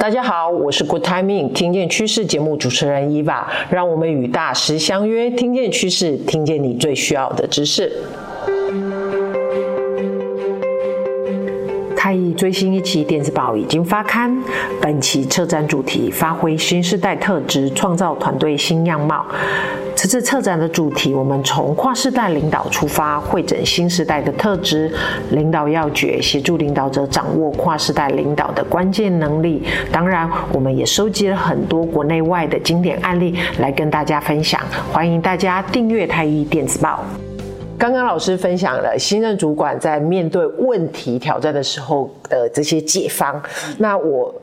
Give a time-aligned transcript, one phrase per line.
[0.00, 7.92] 大家好，我是 Good Timing 听见趋势节目主持人伊娃让我们与大师相约，听见趋势，听见你最需要的知识。
[11.94, 14.42] 太乙最新一期电子报已经发刊，
[14.80, 19.26] 本期策展主题：发挥新时代特质，创造团队新样貌。
[20.00, 24.90] 此次策展的主题，我们从跨世代领导出发，汇整新时代的特质、
[25.32, 29.62] 领导要诀，协助领导者掌握跨世代领导的关键能力。
[29.92, 34.58] 当然，我们也收集了很多国内外的经典案例来跟大家分享。
[34.90, 37.04] 欢迎大家订阅太医电子报。
[37.76, 43.38] 刚刚老师分享了新任主管在面对问题挑战的时候的这些解方，
[43.76, 44.34] 那我。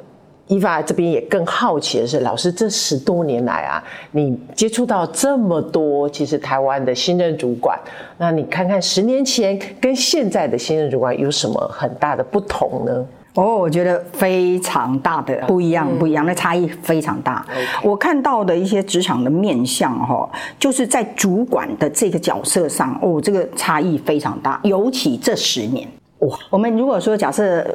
[0.48, 7.78] Eva 这边也更好奇的是，老师这十多年来啊，你接触到这么多，其实台湾的新任主管，
[8.18, 13.06] 那你看看十年前跟现在的新任主管有什么很大的不同呢？
[13.34, 17.46] 哦，我觉得非常大的不一样，不一样，那差异非常大。
[17.84, 25.86] 我看到的一些职场的面相哈，就是在主管的这个角色上，哦，这个差异非常大，尤其这十年
[26.20, 27.68] 哇，我们如果说假设。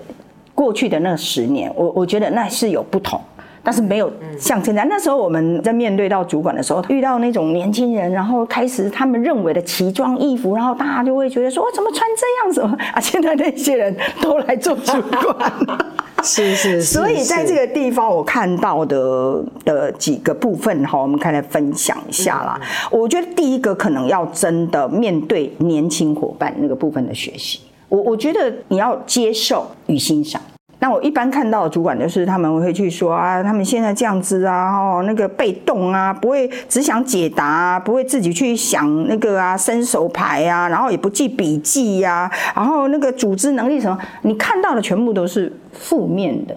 [0.54, 3.20] 过去的那十年，我我觉得那是有不同，
[3.62, 4.84] 但是没有像现在。
[4.84, 13.00] 那时候我们在面对到主管的时候，遇到那种年轻人，然后开始他们认为的奇装异服，然后大家就会觉得说，我怎么穿这样子 啊？
[13.00, 15.52] 现在那些人都来做主管，
[16.22, 16.82] 是是，是。
[16.82, 22.60] 所以在这个地方，我看到的的几个部分哈，我们看来分享一下啦。
[22.90, 27.60] 我觉得第一个可能要真的面对年轻伙伴那个部分的学习。
[27.92, 30.40] 我我觉得你要接受与欣赏。
[30.78, 46.56] 那我一般看到的主管就是他们会去说啊，他们现在这样子啊，哦，那个被动啊，不会只想解答，不会自己去想那个啊，伸手牌啊，然后也不记笔记呀，然后那个组织能力什么，你看到的全部都是负面的，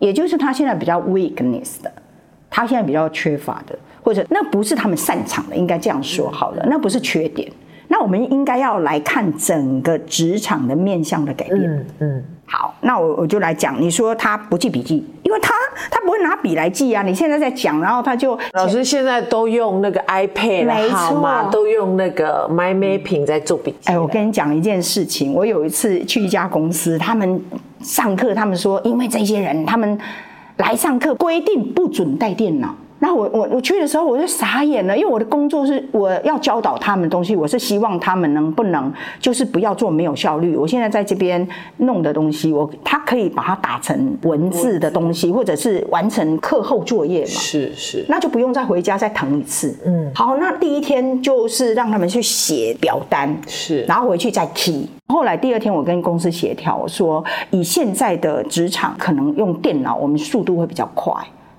[0.00, 1.90] 也就是他现在比较 weakness 的，
[2.50, 7.50] 他现在比较缺乏的，或者那不是他们擅长的，应该这样说好了，那不是缺点。
[7.92, 11.60] 那我们应该要来看整个职场的面向的改变。
[11.60, 13.78] 嗯，嗯好，那我我就来讲。
[13.78, 15.52] 你说他不记笔记，因为他
[15.90, 17.02] 他不会拿笔来记啊。
[17.02, 23.90] 你现在在讲，然后他就老师现在都用那个 iPad，没错，都用那个 Mind Mapping 在做笔记。
[23.90, 27.38] 哎，我跟你讲一件事情，我有一次去一家公司，他们
[27.82, 29.98] 上课，他们说，因为这些人他们
[30.56, 32.74] 来上课规定不准带电脑。
[33.02, 40.56] 那我我我去的时候我就傻眼了，因为我的工作是我要教导他们东西，我是希望他们能不能就是不要做没有效率。
[40.56, 41.46] 我现在在这边
[41.78, 47.26] 弄的东西，我他可以把它打成文字的东西，或者是完成课后作业嘛？
[47.26, 49.76] 是是，那就不用再回家再疼一次。
[49.84, 54.88] 嗯，好，那第一天就是让他们去写表单，是，然后回去再 key。
[55.08, 61.12] 后来第二天我跟公司协调，我说以现在的职场可能用电脑，我们速度会比较快。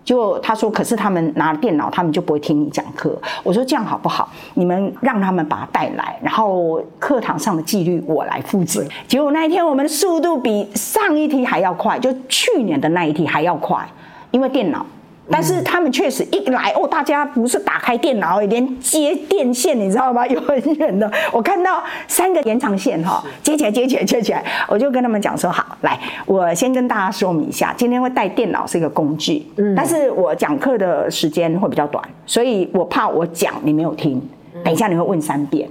[0.04, 3.18] 就他说，可是他们拿电脑，他们就不会听你讲课。
[3.44, 4.30] 我说这样好不好？
[4.54, 8.84] 你们让他们把它带来，然后课堂上的纪律我来负责。
[9.08, 13.88] 结果那一天我们的速度比上一题还要快，就去年的那一题还要快，
[14.32, 14.86] 因为电脑。
[15.32, 20.28] 但是他们确实一来哦，大家不是打开电脑，连接电线，你知道吗？
[20.28, 34.22] 有很远的，我看到三个延长线哈，接起来，接起来，接起来，我就跟他们讲说好，来，我先跟大家说明一下，今天会带电脑是一个工具，嗯，但是我讲课的时间会比较短，所以我怕我讲你没有听，
[34.64, 35.68] 等一下你会问三遍，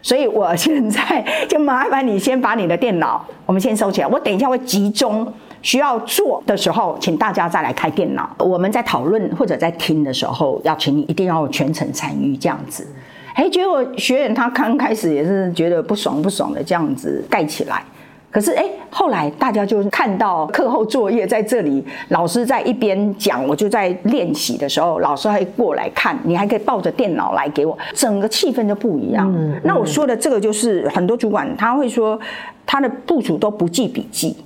[0.00, 5.30] 所以我现在就麻烦你先把你的电脑，我们先收起来，我等一下会集中。
[5.62, 8.28] 需要做的时候，请大家再来开电脑。
[8.38, 12.86] 我们在讨论或者在听的时候，要请你一定要全程参与这样子。
[13.34, 17.82] 哎，结果学员他刚开始也是觉得不爽不爽的这样子盖起来。
[18.30, 29.32] 可是哎，后来大家就看到课后作业在这里，老师在一边讲，我就在练习的时候，老师还过来看，你还可以抱着电脑来给我，整个气氛就不一样。
[29.64, 32.18] 那我说的这个就是很多主管他会说，
[32.66, 34.36] 他的部属都不记笔记。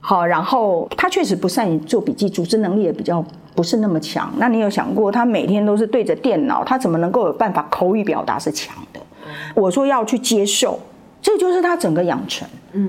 [0.00, 3.22] 好，然后他确实不善于做笔记，组织能力也比较
[3.54, 4.32] 不是那么强。
[4.38, 9.00] 那你有想过，他每天都是对着电脑，他怎么能够有办法口语表达是强的？
[9.26, 10.78] 嗯、我说要去接受，
[11.20, 12.48] 这就是他整个养成。
[12.72, 12.88] 嗯，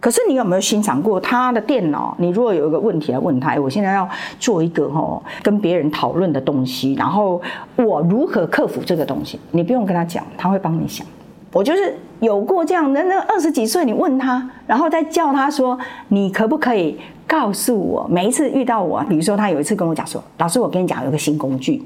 [0.00, 2.14] 可是你有没有欣赏过他的电脑？
[2.18, 4.06] 你如果有一个问题来问他，我现在要
[4.38, 7.40] 做一个哈跟别人讨论的东西，然后
[7.76, 9.38] 我如何克服这个东西？
[9.52, 11.06] 你不用跟他讲，他会帮你想。
[11.52, 15.78] 我就是有过这样的，那二十几岁，你问他，然后再叫他说，
[16.08, 21.82] 你可不可以告诉我，每一次遇到我，比如说他有一次跟我讲说，老师，我跟你讲有个新工具，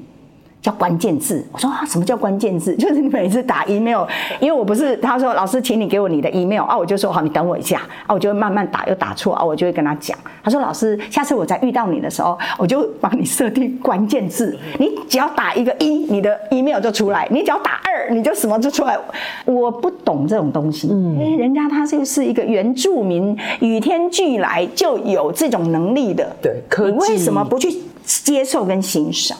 [0.63, 1.45] 叫关键字。
[1.51, 2.73] 我说啊，什么叫关键字？
[2.79, 4.07] 就是你每次打 email，
[4.39, 10.17] 因为我不是他说老师，请你给我你的 email 啊，我就说好，你等我一下啊，我就会慢慢打，又打错啊，我就会跟他讲。
[10.41, 18.97] 他说老师，下次我再遇到你的时候，我就帮你设定关键字，你只要打一个一，你的 email 就出来；你只要打二，你就什么就出来。
[19.43, 27.69] 我不懂这种东西，嗯，因为，人家他就是一个原住民，与天俱来就有这种能力的，对，可你为什么不去
[28.05, 29.37] 接受跟欣赏？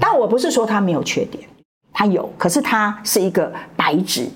[0.00, 1.42] 但我不是说他没有缺点，
[1.92, 4.28] 他有，可是他是一个白纸，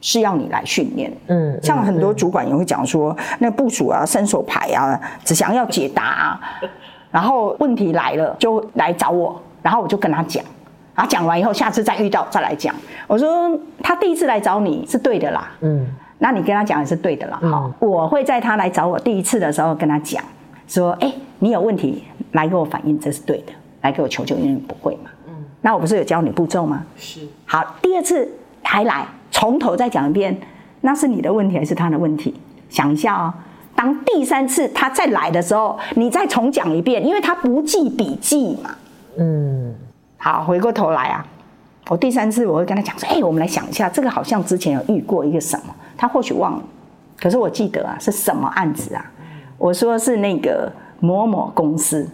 [0.00, 1.12] 是要你来训练。
[1.28, 6.40] 嗯，像很多主管也会讲说，那部署啊、伸手牌啊，只想要解答啊，
[7.10, 10.44] 然后问题来了就来找我，然后我就跟他讲，
[10.94, 12.74] 然后讲完以后，下次再遇到再来讲。
[13.06, 15.86] 我说他第一次来找你是对的啦，嗯，
[16.18, 17.38] 那你跟他讲也是对的啦。
[17.42, 20.22] 好，我会在他来找我第一次的时候跟他讲，
[20.66, 23.52] 说，哎，你有问题来给我反映，这是对的。
[23.82, 25.10] 来给我求救，因为你不会嘛。
[25.28, 26.84] 嗯，那我不是有教你步骤吗？
[26.96, 27.20] 是。
[27.44, 28.28] 好，第二次
[28.62, 30.36] 还来，从头再讲一遍，
[30.80, 32.34] 那是你的问题还是他的问题？
[32.70, 33.34] 想一下哦。
[33.74, 38.70] 当第三次他再来的时候，你再重讲一遍，因为他不记笔记嘛。
[39.18, 39.74] 嗯。
[40.16, 41.26] 好，回过头来啊，
[41.88, 46.62] 我第三次我会跟他讲说：“哎，我们来想一下，这个好像之前有遇过一个什么，他或许忘了，
[47.18, 49.04] 可是我记得啊，是什么案子啊？
[49.58, 50.70] 我说是那个
[51.00, 52.08] 某某公司。”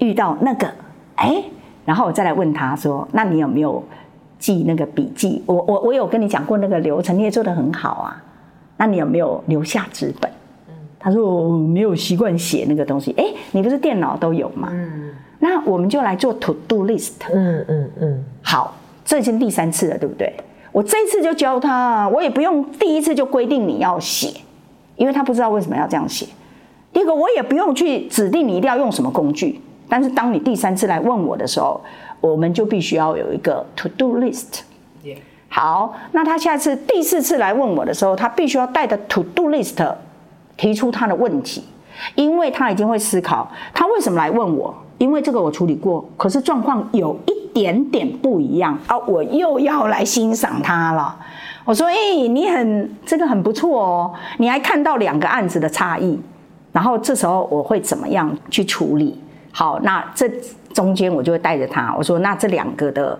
[0.00, 0.68] 遇到那个，
[1.14, 1.42] 哎，
[1.86, 3.82] 然后我再来问他说：“那你有没有
[4.38, 5.42] 记那个笔记？
[5.46, 8.22] 我我我有跟你讲过那个流程，你也做得很好啊。
[8.76, 10.30] 那你有没有留下纸本？”
[10.98, 14.68] 他说：“我没有习惯写那个东西。”哎，你不是电脑都有吗？
[14.72, 15.10] 嗯。
[15.38, 17.14] 那我们就来做 to do list。
[17.32, 18.24] 嗯嗯嗯。
[18.42, 20.30] 好，这已经第三次了，对不对？
[20.72, 24.32] 我这一次就教他，我也不用第一次就规定你要写，
[24.96, 26.26] 因为他不知道为什么要这样写。
[26.92, 29.60] 第二个，我也不用去指定你一定要用什么工具。
[29.90, 31.78] 但是当你第三次来问我的时候，
[32.22, 34.60] 我们就必须要有一个 to do list。
[35.52, 39.84] 好，那他下次第四次来问我的时候，他必须要带着 to do list
[40.56, 41.64] 提出他的问题，
[42.14, 51.16] 因为他已经会思考他为什么来问我，因为这个我处理过，可是状况有一点点不一样啊，我又要来欣赏他了。
[51.64, 56.16] 我说：“诶，你很这个很不错哦，你还看到两个案子的差异，
[56.70, 59.20] 然后这时候我会怎么样去处理？”
[59.52, 60.28] 好，那这
[60.72, 63.18] 中间我就会带着他，我说：“那这两个的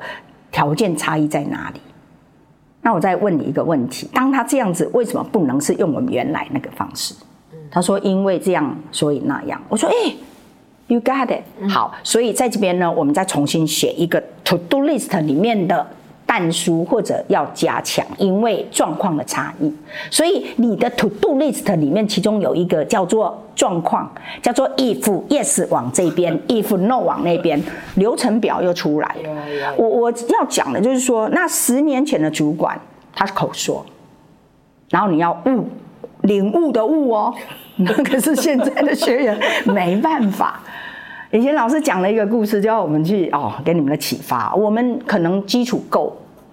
[0.51, 1.81] 条件差异在哪里？”
[2.83, 7.15] 那我再问你一个问题：当他这样子，为什么不能是用我们原来那个方式？
[7.71, 10.15] 他说：“因为这样，所以那样。”我说：“哎
[10.87, 15.87] ，You got it。”好，所以在这边呢，我们再重新写一个 To Do List 里面的。
[16.33, 19.75] 但书或者要加强，因为状况的差异，
[20.13, 24.09] 所以你的 to do list 里面其中有一个叫做状况，
[24.41, 27.61] 叫做 if yes 往这边，if no 往那边，
[27.97, 29.75] 流程表又出来了。
[29.77, 32.81] 我我要讲的就是说，那十年前的主管
[33.13, 33.85] 他是口说，
[34.89, 35.67] 然后你要悟，
[36.21, 37.35] 领悟的悟哦，
[37.75, 40.61] 那 可是现在的学员没办法。
[41.33, 44.53] 以前老师讲了一个故事，就要我们去哦，给你们的启发。
[44.53, 46.13] 我们可能基础够，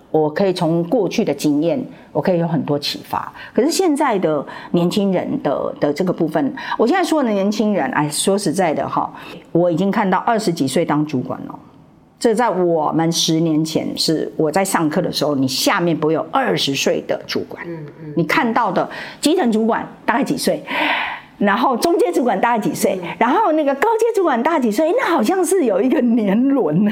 [0.09, 3.31] 我可以从过去的经验，我可以有很多启发。
[3.53, 9.11] 可是现在的年轻人的的这个部分，我现在说的年轻人，哎，说实在的哈，
[9.51, 11.59] 我已经看到二十几岁当主管了。
[12.19, 17.63] 这在我们十年前是我在上课的时候，你下面不会有二十岁的主管。
[17.67, 18.89] 嗯嗯，你看到的
[19.21, 20.63] 基层主管大概几岁？
[21.37, 22.99] 然后中阶主管大概几岁？
[23.19, 24.91] 然后那个高阶主管大概几岁？
[24.97, 26.91] 那好像是有一个年轮。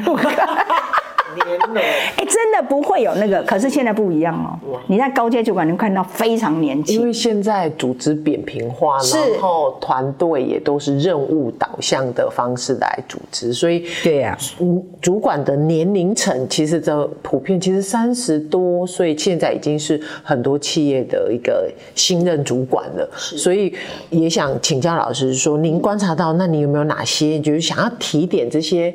[2.18, 4.80] 哎，真的不会有那个，可是现在不一样哦。
[4.88, 7.00] 你在高阶主管，你会看到非常年轻。
[7.00, 23.10] 因为现在组织扁平化，然后团队也都是任务导向的方式来组织，所以对呀，嗯，主管的年龄层其实这普遍其实三十多岁，现在已经是很多企业的一个新任主管了。
[23.16, 23.74] 所以
[24.10, 28.94] 也想请教老师说，您观察到，那你有没有哪些就是想要提点这些？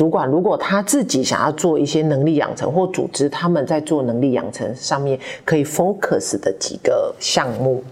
[0.00, 7.84] 主管如果他自己想要做一些能力养成，或组织他们在做能力养成上面可以 focus 的几个项目。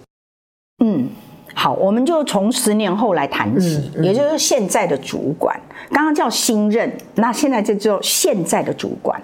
[0.83, 1.07] 嗯，
[1.53, 5.61] 好，我们就从十年后来谈起，嗯嗯、也就是现在的主管，
[5.91, 9.21] 刚刚叫新任，那现在就叫现在的主管。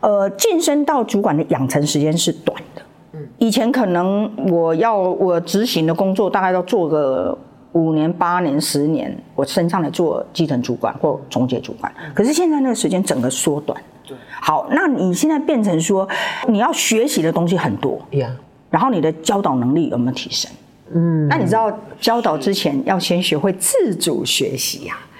[0.00, 2.82] 嗯、呃，晋升到主管的养成时间是短的。
[3.14, 7.38] 嗯，以前可能我要我执行的工作大概要做个。
[7.72, 11.92] 五年、八年、十年，我升上来做基层主管或中阶主管。
[12.14, 13.80] 可是现在那个时间整个缩短。
[14.06, 14.16] 对。
[14.40, 16.08] 好，那你现在变成说，
[16.48, 18.00] 你要学习的东西很多。
[18.10, 18.30] Yeah.
[18.70, 20.50] 然后你的教导能力有没有提升？
[20.92, 21.28] 嗯。
[21.28, 25.10] 那你知道教导之前要先学会自主学习呀、啊。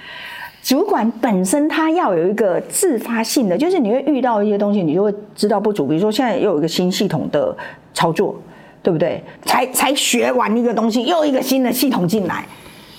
[0.63, 5.87] 主管本身他要有一个自发性的，就是你会遇到一些东西，你就会知道不足。
[5.87, 7.57] 比如说现在又有一个新系统的
[7.93, 8.37] 操作，
[8.83, 9.23] 对不对？
[9.45, 12.45] 才才学完一个东西，又一个新的系统进来。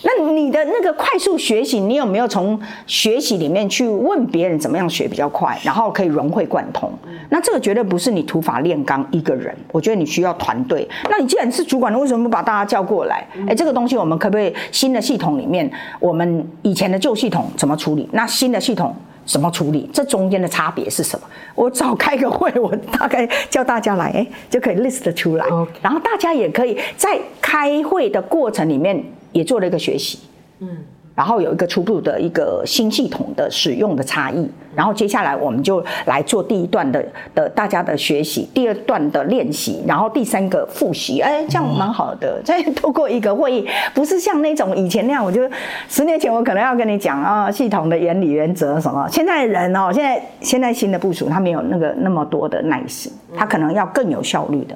[0.06, 6.92] 那你的那个快速学习，你有没有从学习里面去问别人怎么样学比较快，然后可以融会贯通？
[7.30, 10.86] 那这个绝对不是你土法炼钢一个人，我觉得你需要团队。
[11.10, 13.26] 那你既然是主管，为什么不把大家叫过来？
[13.48, 15.72] 哎，这个东西我们可不可以新的系统里面，
[16.02, 18.10] 我们以前的旧系统怎么处理？
[18.12, 18.94] 那新的系统
[19.26, 19.90] 怎么处理？
[19.94, 21.28] 这中间的差别是什么？
[21.56, 25.46] 我早开个会，我大概叫大家来，哎，就可以 list 出来。
[25.82, 29.04] 然后大家也可以在开会的过程里面。
[29.34, 30.20] 也做了一个学习，
[30.60, 30.78] 嗯，
[31.16, 37.06] 然后有一个初步的一个新系统的使用的差异，然后接下来我们就来做第一段的
[37.36, 42.42] 的大家的学习，第二段的练习，然后第三个复习，哎，这样蛮好的。
[42.44, 45.48] 再透过一个会议，不是像那种以前那样，我就
[45.88, 49.08] 十年前我可能要跟你讲啊，系统的原理原则什么。
[49.12, 54.76] 现在人哦，现在现在新的部署，他没有那个那么多的耐心，他可能要更有效率的。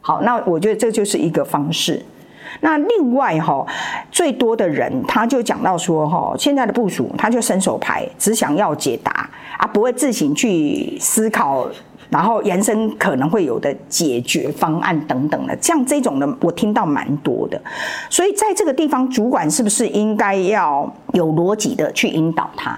[0.00, 2.02] 好，那我觉得这就是一个方式。
[2.66, 3.64] 那另外哈，
[4.10, 11.68] 最多的人他就讲到说哈，现在的部署他就伸手牌，只想要解答啊，不会自行去思考，
[12.10, 17.62] 然后延伸可能会有的解决方案等等的，像这种的我听到蛮多的，
[18.10, 22.76] 所以在这个地方，主管是不是应该要有逻辑的去引导他？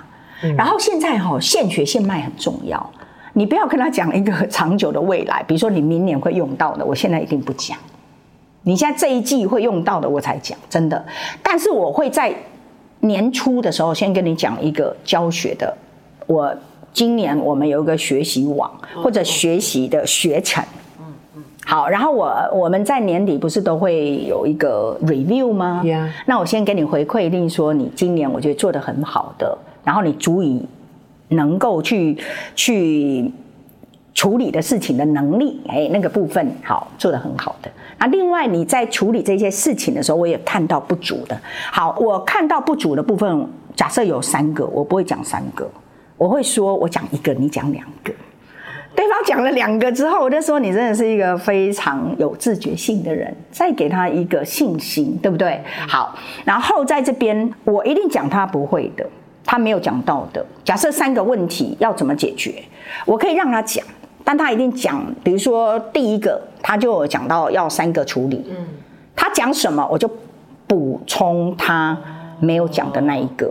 [0.54, 2.90] 然后现在哈，现学现卖很重要，
[3.33, 7.78] 你不要跟他讲一个长久的未来，比如说你明年会用到的，我现在一定不讲。
[8.68, 11.02] 你现在这一季会用到的，我才讲，真的。
[11.42, 12.30] 但是我会在
[13.00, 15.75] 年初的时候先跟你讲一个教学的。
[16.26, 16.54] 我
[16.92, 18.70] 今年我们有一个学习网
[19.02, 20.62] 或者学习的学程。
[21.00, 21.06] 嗯
[21.37, 21.44] 嗯。
[21.64, 26.10] 好，然后我我们在年底不是都会有一个 review 吗？Yeah.
[26.26, 30.66] 那我先给你回馈，一定说你今年我觉得做得很好的，然后你足以
[31.28, 32.18] 能够去
[32.54, 33.32] 去
[34.18, 37.70] 处理的事情的能力，哎，那个部分好，做得很好的。
[38.00, 41.40] 那，另外你在处理这些事情的时候，我也看到不足的。
[41.70, 45.70] 好，我看到不足的部分，假设有三个，我不会讲三个，
[46.16, 48.12] 我会说我讲一个，你讲两个。
[48.96, 55.62] 对方讲了两个之后，我就说你真的是一个非常有自觉性的人，再给他一个信心，对不对？
[55.87, 56.12] 好，
[56.44, 59.06] 然后在这边我一定讲他不会的，
[59.44, 60.44] 他没有讲到的。
[60.64, 62.60] 假设三个问题要怎么解决，
[63.06, 63.87] 我可以让他讲。
[64.25, 68.44] 但他一定讲，比如说第一个，他就有讲到要三个处理。
[68.50, 68.56] 嗯，
[69.16, 70.10] 他讲什么，我就
[70.66, 71.96] 补充他
[72.38, 73.50] 没有讲的那一个。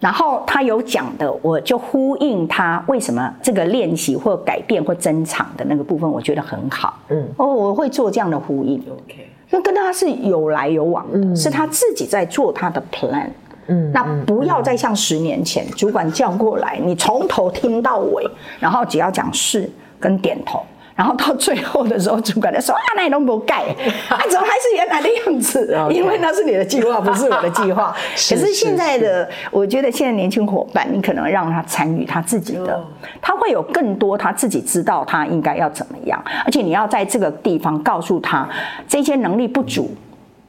[0.00, 6.98] 然后他有讲的，我就呼应他为什么这个练习或改变或增长的那个部分，我觉得很好。
[7.08, 8.78] 嗯，哦，我会做这样的呼应。
[8.78, 13.28] OK，因为跟他是有来有往的，是他自己在做他的 plan。
[13.66, 19.70] 嗯，那不要再像十年前主管叫过来，你从头听到尾，然后只要讲是。
[20.00, 20.64] 跟点头，
[20.94, 23.62] 然后到最后的时候，主管在说啊，那你都不盖，
[24.10, 25.76] 啊，怎么还是原来的样子？
[25.90, 27.94] 因为那是你的计划，不是我的计划。
[28.14, 32.84] 可是现在的，我觉得现在年轻伙伴，你可能让他参与他自己的，
[33.20, 38.48] 他会有更多他自己知道他应该要怎么样，而且你要在这个地方告诉他，
[38.88, 39.90] 这些能力不足，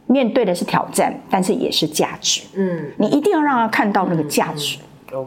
[0.08, 2.42] 面对的是挑战，但是也是价值。
[2.56, 4.80] 嗯，你一定要让他看到那个价值，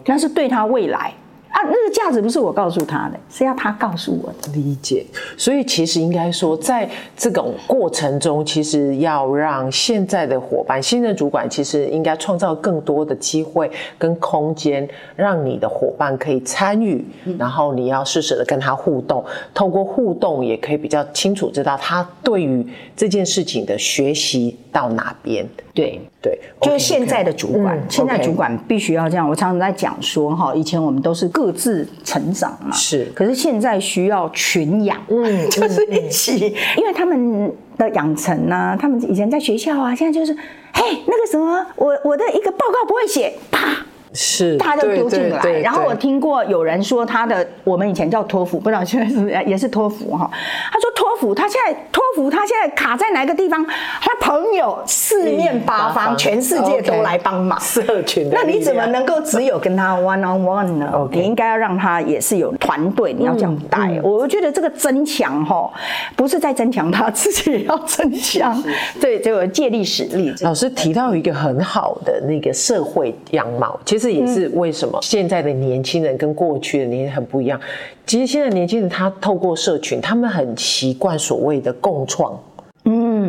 [0.06, 1.12] 那是对他未来。
[1.52, 4.52] 啊，那个价值不是我告诉他的，是要他告诉我的。
[4.54, 5.04] 理解，
[5.36, 17.04] 所以其实应该说，在这种过程中，其实要让现在的伙伴、新任主管，其实应该创造更多的机会跟空间，让你的伙伴可以参与，
[17.38, 22.66] 然后你要适时的跟他互动，透过互动也可以比较清楚知道他对于
[22.96, 25.46] 这件事情的学习到哪边。
[25.74, 29.28] 对对，就是现在的主管，现在主管必须要这样。
[29.28, 33.06] 我常常在讲说，哈，以前我们都是各自成长嘛，是。
[33.14, 40.32] 可是现在需要群养， 嗯，就是一起，因为他们的养成呢，他们以前在学校啊，现在就是，
[40.72, 43.76] 嘿，那个什么，我我的一个报告不会写，啪。
[44.14, 45.40] 是，大家都丢进来。
[45.60, 50.30] 然后我听过有人说他的，我们以前叫托福，不知道现在是不是也是托福哈。
[50.70, 53.64] 他说托福，他现在托福，他现在卡在哪个地方？
[53.64, 57.58] 他朋友四面八方，全世界都来帮忙。
[57.58, 58.28] 社群。
[58.30, 61.08] 那你怎么能够只有跟他 one on one 呢？
[61.10, 63.98] 你应该要让他也是有团队，你要这样带。
[64.02, 65.70] 我觉得这个增强哈，
[66.14, 68.62] 不是在增强他自己也要增强。
[69.00, 70.34] 对，这个借力使力。
[70.42, 74.01] 老师提到一个很好的那个社会样貌，其实。
[74.02, 77.60] 这也是为什么现在的年轻人跟过去的年轻人很不一样。
[78.04, 82.38] 其实现在年轻人他透过社群，他们很习惯所谓的共创。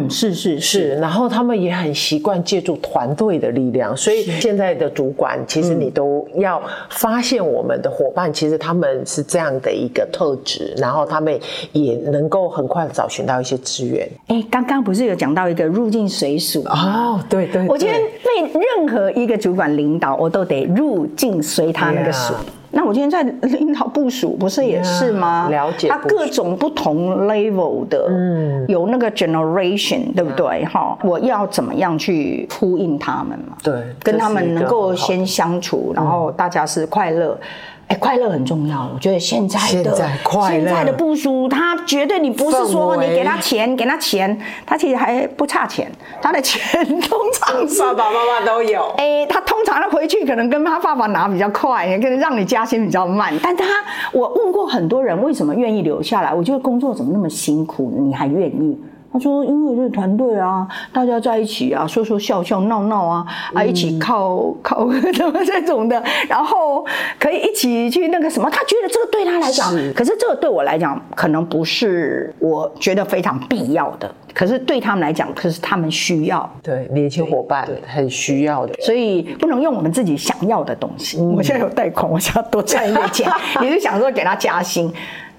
[0.10, 11.40] 是是是，然后他们也很习惯借助团队的力量，所以现在的主管其实你都要发现我们的伙伴，其实他们是这样的一个特质，然后他们
[11.72, 14.10] 也能够很快的找寻到一些资源。
[14.28, 22.34] 哎，刚刚不是有讲到一个入境随俗哦，对对，我觉得被任何一个主管领导，我都得入境随他那个俗。
[22.76, 25.48] 那我今天在领导部署，不是也是吗？
[25.50, 30.66] 了解，他各种不同 level 的，嗯，有那个 generation，对不对？
[30.66, 33.56] 哈，我要怎么样去呼应他们嘛？
[33.64, 37.38] 对，跟他们能够先相处，然后大家是快乐。
[37.88, 38.90] 哎，快乐很重要。
[38.94, 40.18] 我觉得现在的现在，
[40.50, 45.92] 现在的不输，他绝对你不是说你给他钱，给他钱，他其实还不差钱。
[46.22, 46.62] 他的钱
[47.02, 48.94] 通常是爸爸妈妈都有。
[48.98, 53.34] 哎，他通常他回去可能跟他爸爸拿比较快，也可能让你加薪比较慢。
[53.44, 53.66] 但他，
[54.14, 56.34] 我问过很多人，为什么愿意留下来？
[56.34, 58.80] 我觉得工作怎么那么辛苦，你还愿意？
[59.14, 66.84] 他说：“因为这个团队啊，大家在一起啊，说说笑笑闹闹啊，啊，一起靠靠 什么这种的，然后
[67.20, 68.50] 可以一起去那个什么。
[68.50, 74.12] 他觉得这个对他来讲，是可是这个对我来讲，可能不是我觉得非常必要的。
[74.34, 76.52] 可是对他们来讲，可是他们需要。
[76.64, 81.20] 对年轻伙伴很需要的，所以不能用我们自己想要的东西。
[81.22, 84.92] 嗯、我现在有贷款，我想要多赚一点钱， 你是想说给他加薪？”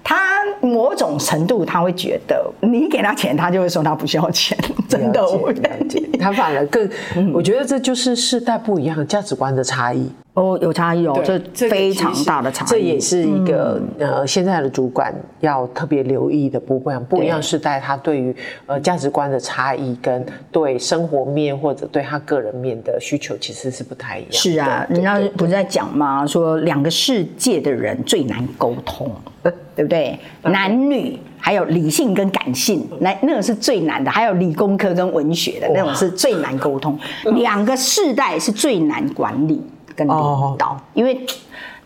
[0.07, 4.55] 他某种程度他会觉得你给他钱，他就会说他不需要钱。
[4.87, 6.87] 真的，我感觉他反而更，
[7.33, 10.07] 我觉得这就是世代不一样价值观的差异。
[10.35, 12.69] 哦，有差异哦，这非常大的差异。
[12.69, 17.03] 这也是一个呃，现在的主管要特别留意的部分。
[17.05, 24.31] 不一样世代，他对于呃价值观的差异，跟对生活面或者对他个人面的需求，其实是不太一样。
[24.31, 26.25] 是啊，人家不是在讲吗？
[26.27, 29.09] 说两个世界的人最难沟通。
[29.75, 30.17] 对不对？
[30.41, 34.09] 男女还有理性跟感性，那那种是最难的。
[34.09, 36.97] 还有理工科跟文学的那种是最难沟通。
[37.35, 39.61] 两个世代是最难管理
[39.95, 40.15] 跟领
[40.57, 41.25] 导，因为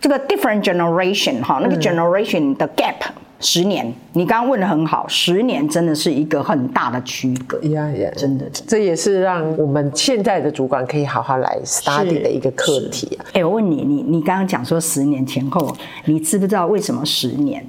[0.01, 2.95] 这个 different generation 哈，那个 generation 的 gap
[3.41, 7.57] 十年，你刚刚问的很好，十年真的是一个很大的区隔。
[7.69, 13.25] 呀呀，真的，这也是让我们现在的主管可以好好来 study 的一个课题啊。
[13.33, 15.73] 哎，我问你，你你刚刚讲说十年前后，
[16.03, 17.65] 你知不知道为什么十年？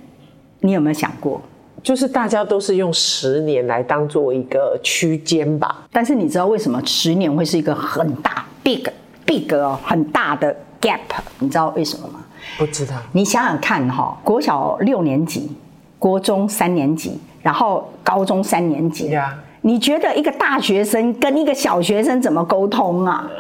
[0.61, 1.40] 你有没有想过，
[1.83, 5.87] 就是大家都是用十年来当做一个区间吧？
[5.92, 8.83] 但是你知道为什么十年会是一个很大 big
[9.31, 10.99] big 哦很大的 gap？
[11.38, 12.19] 你知道为什么吗？
[12.59, 12.97] 不知道。
[13.12, 15.57] 你想想看哈，国小六年级，
[16.01, 23.31] 国中三年级，然后高中三年级，呀，你觉得一个大学生跟一个小学生怎么沟通啊？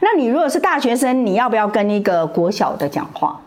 [0.00, 3.40] 那你如果是大学生，你要不要跟一个国小的讲话？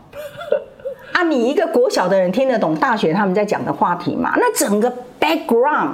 [1.12, 4.32] 啊，你一个国小的人听得懂大学他们在讲的话题吗？
[4.36, 5.90] 那整个 background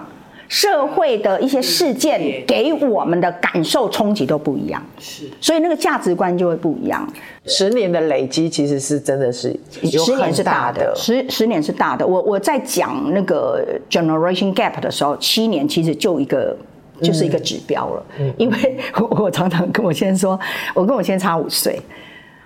[0.52, 7.10] 社会的一些事件给我们的感受冲击都不一样，是，所以那个价值观就会不一样。
[7.46, 12.06] 十年的累积其实是真的是十年是大的，十十年是大的。
[12.06, 16.54] 我我在讲那个 generation gap 的时候，七年其实就一个
[17.00, 20.38] 就是一个指标了，嗯、因为我我常常跟我先生说，
[20.74, 21.80] 我跟我先生差五岁。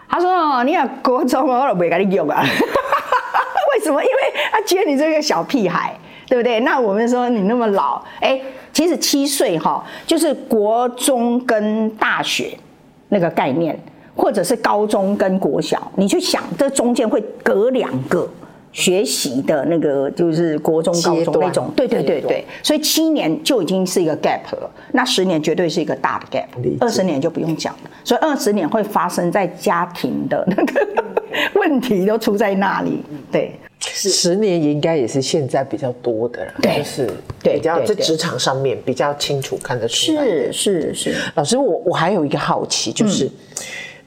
[0.09, 2.41] 他说：“哦，你要国中我都不会给你用啊，
[3.75, 4.01] 为什么？
[4.01, 4.17] 因为
[4.53, 5.93] 他觉得你这个小屁孩，
[6.27, 6.61] 对不对？
[6.61, 8.41] 那我们说你那么老，哎，
[8.73, 12.57] 其实七岁哈，就是国中跟大学
[13.09, 13.79] 那个概念，
[14.15, 18.29] 或者是高中跟国小，你去想，这中间会隔两个。”
[18.73, 26.45] 学习的那个就是国中、高中那种，对对对对，所以七年就已经是一个 gap 了，那十年绝对是一个大的 gap，
[26.79, 30.87] 二十年就不用讲了，所以二十年会发生在家庭的那个
[31.55, 33.59] 问题都出在那里，对，
[33.97, 37.11] 十年应该也是现在比较多的，对，就是
[37.43, 43.31] 比较在职场上面比较清楚看得出来，是是是，老师我我还有一个好奇就是。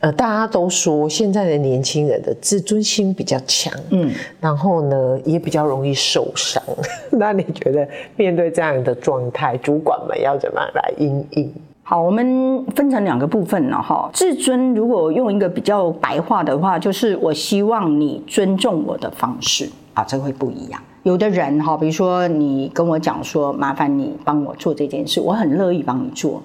[0.01, 6.63] 呃，大家都说现在的年轻人的自尊心比较强，嗯，然后呢也比较容易受伤。
[7.11, 11.53] 那你觉得面对这样的状态，主管们要怎么来应应？
[11.89, 14.07] 好，我们分成两个部分了哈。
[14.13, 20.79] 自尊如果用一个比较白话的话，就是我希望你尊重我的方式啊，这会不一样。
[21.01, 26.39] 有的人哈，比如说你跟我讲说，麻烦你帮我做这件事，我很乐意帮你做。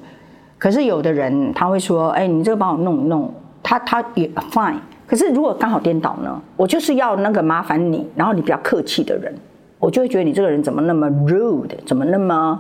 [0.56, 3.30] 可是有的人他会说，哎，你这个帮我弄一弄。
[3.62, 4.76] 他他也 fine，
[5.06, 6.40] 可是如果刚好颠倒呢？
[6.56, 9.34] 我就是要那个麻烦你，然后你比较客气的人，
[9.78, 12.58] 我就会觉得你这个人怎么那么 rude，怎么那么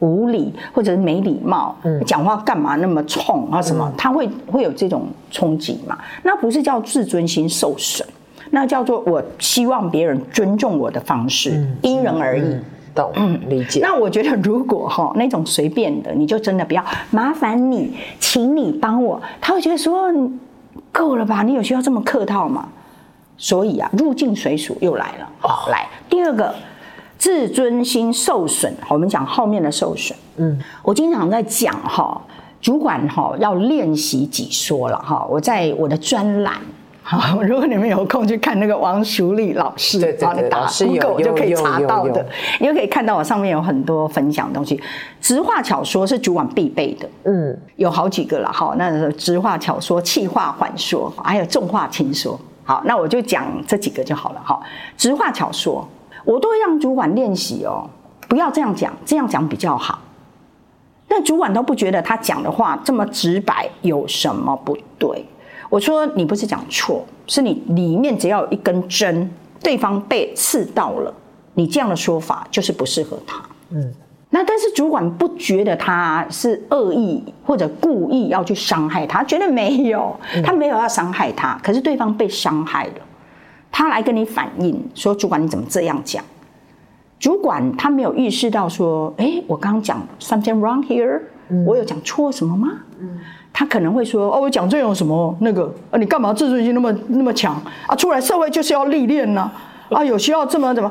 [0.00, 3.88] 无礼，或者是没礼貌，嗯、讲话干嘛那么冲啊什么？
[3.88, 5.98] 嗯、他会会有这种冲击嘛？
[6.22, 8.06] 那不是叫自尊心受损，
[8.50, 12.56] 那叫做我希望别人尊重我的方式，嗯、因人而异。
[12.94, 13.78] 懂，嗯，理解。
[13.80, 20.12] 那我觉得如果哈那种随便的，你就真的不要麻烦你，请你帮我，他会觉得说
[20.90, 21.44] 够了吧？
[21.44, 22.68] 你有需要这么客套吗？
[23.36, 25.28] 所以啊，入境随俗又来了。
[25.42, 26.52] 哦，来第二个，
[27.18, 28.72] 自尊心受损。
[28.88, 30.16] 我们讲后面的受损。
[30.36, 32.20] 嗯，我经常在讲哈，
[32.60, 35.26] 主管哈要练习几说了哈。
[35.28, 36.54] 我在我的专栏。
[37.02, 42.26] 好， 如果你们有空去看那个王淑丽老师，对对对，打 Google 就可以查到的，
[42.60, 44.78] 你就可以看到我上面有很多分享的东西。
[45.18, 48.74] 直话巧说是主管必备的，嗯，有好几个了哈。
[48.76, 52.38] 那直话巧说、气话缓说，还有重话轻说。
[52.62, 54.60] 好，那我就讲这几个就好了哈。
[54.94, 55.88] 直话巧说，
[56.28, 57.88] 我都会让主管练习哦，
[58.28, 59.98] 不要这样讲，这样讲比较好。
[61.08, 65.24] 但主管都不觉得他讲的话这么直白有什么不对。
[65.70, 69.30] 我说你不是讲错，是你里面只要有一根针，
[69.62, 71.14] 对方被刺到了，
[71.54, 73.42] 你这样的说法就是不适合他。
[73.70, 73.90] 嗯，
[74.28, 80.14] 那但是主管不觉得他是恶意或者故意要去伤害他，觉得没有，
[80.44, 82.92] 他没有要伤害他，可是对方被伤害了，
[83.70, 86.24] 他来跟你反映说，主管你怎么这样讲？
[87.18, 91.20] 主管他没有意识到说，哎，我刚刚讲 something wrong here，
[91.66, 92.68] 我有讲错什么吗？
[93.00, 93.18] 嗯。
[93.50, 95.64] 他可能会说：“哦，我讲这有什么那个？
[95.90, 97.96] 啊，你干嘛自尊心那么那么强啊？
[97.96, 99.50] 出来社会就是要历练呢，
[99.90, 100.88] 啊，有需要这么怎么？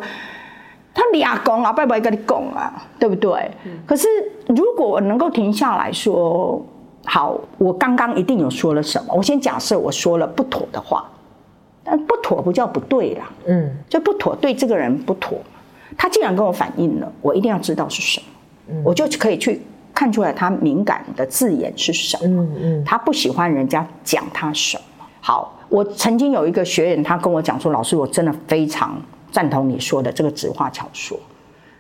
[0.94, 3.50] 他俩讲啊，拜拜跟你讲啊，对不对？
[3.64, 4.08] 嗯、可是
[4.50, 6.62] 如果我能够停下来说，
[7.06, 9.14] 好，我刚刚一定有说了什么？
[9.16, 11.10] 我先假设我说了不妥的话，
[11.88, 15.40] 但不妥不叫不对啦，嗯，就不妥，对这个人不妥。
[15.98, 18.26] 他既然跟我反映了，我一定要知道是什么，
[18.70, 19.62] 嗯、我就可以去。”
[19.98, 22.44] 看出来他敏感的字眼是什么？
[22.44, 24.84] 嗯嗯，他不喜欢人家讲他什么。
[25.22, 28.96] 好，我曾经有一个学员，他跟我讲说：“老师，我真的非常
[29.32, 31.20] 赞同你说的这个直话巧说。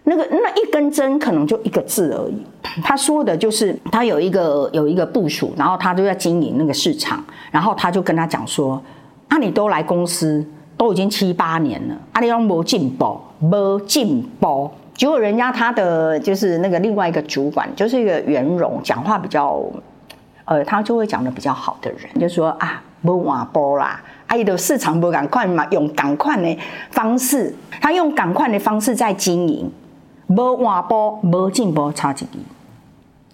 [0.03, 2.43] 那个那一根针可能就一个字而已。
[2.81, 8.81] 他说的就是他有一个有一个部署，然后他就在经营那个市场，然后他就跟他讲说：
[9.27, 10.45] 啊，你都来公司
[10.77, 19.61] 都已经七八年了，啊，你都没进步，没进步。”结果人家他的就是那个另外一个主管，就是一个圆融、讲话比较，
[20.45, 26.57] 呃，他就会讲的比较好的人，就说啊，不换波啦，阿姨的市场不赶快嘛，用赶快的
[26.89, 29.69] 方式，他用赶快的方式在经营，
[30.35, 32.39] 不换波，不进步，差几滴。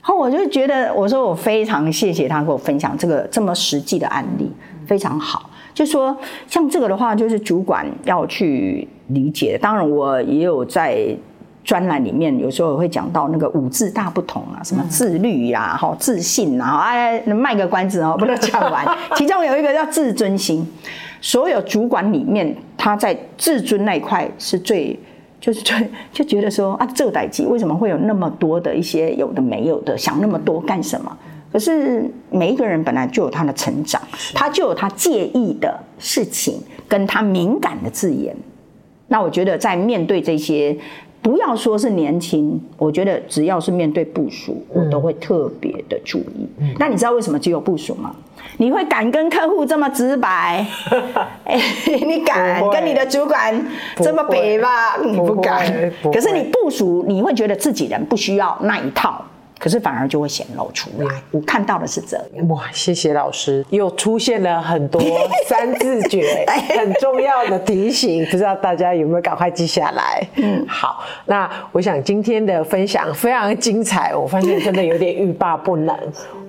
[0.01, 4.51] 后我就觉得，我说我非常谢谢他跟我分享这个这么实际的案例，
[4.85, 5.49] 非常好。
[5.73, 6.15] 就说
[6.47, 9.57] 像这个的话，就是主管要去理解。
[9.61, 11.15] 当然，我也有在。
[11.65, 18.85] 专栏里面有时候会讲到那个五字大不同啊，什么自律呀、啊、好自信啊，哎，卖个关子哦，不能讲完。
[19.15, 20.67] 其中有一个叫自尊心，
[21.21, 24.99] 所有主管里面，他在自尊那一块是最，
[25.39, 31.17] 就是最就觉得说啊，这个代际为什么会有那么多的一些有的没有的，想那么多干什么？
[31.53, 34.01] 可是每一个人本来就有他的成长，
[34.33, 38.35] 他就有他介意的事情，跟他敏感的字眼。
[39.07, 40.75] 那我觉得在面对这些。
[41.21, 46.45] 不要说是年轻，我觉得只要是面对部署，我都会特别的注意。
[46.57, 48.13] 嗯、那你知道为什么只有部署吗？
[48.57, 50.67] 你会敢跟客户这么直白？
[51.45, 51.57] 欸、
[52.05, 53.55] 你敢跟你的主管
[53.95, 54.97] 这么北吧？
[55.01, 55.65] 你不敢。
[56.01, 59.23] 不可是你部署，你会觉得自己人不需要那一套。
[59.63, 62.47] 可是反而就会显露出来，我看到的是这样。
[62.49, 65.01] 哇，谢谢老师，又出现了很多
[65.47, 66.45] 三字诀，
[66.77, 70.21] 很重要的提醒，不知道大家有没有赶快记下来？
[70.35, 75.97] 嗯，好，那我想今天的分享非常精彩，我发现真的有点欲罢不能，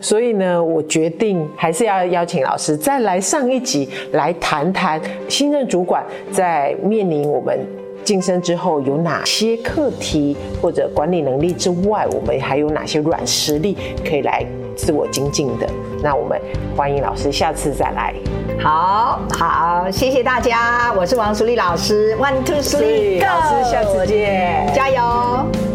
[0.00, 7.83] 所以呢，我决定还是要邀请老师再来上一集，来谈谈新任主管在面临我们。
[8.04, 13.76] 晋升之后有哪些课题或者管理能力之外，我们还有哪些软实力
[14.08, 14.44] 可以来
[14.76, 15.66] 自我精进的？
[16.02, 16.40] 那我们
[16.76, 18.14] 欢迎老师下次再来。
[18.60, 25.73] 好好，谢谢大家，我是王淑丽老师，One Two Three，老师下次见，加油。